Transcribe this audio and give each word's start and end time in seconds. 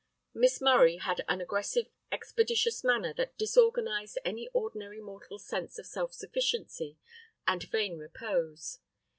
Miss 0.33 0.59
Murray 0.59 0.97
had 0.97 1.23
an 1.29 1.41
aggressive, 1.41 1.85
expeditious 2.11 2.83
manner 2.83 3.13
that 3.13 3.37
disorganized 3.37 4.17
any 4.25 4.47
ordinary 4.51 4.99
mortal's 4.99 5.45
sense 5.45 5.77
of 5.77 5.85
self 5.85 6.11
sufficiency 6.11 6.97
and 7.47 7.63
vain 7.69 7.99
repose. 7.99 8.79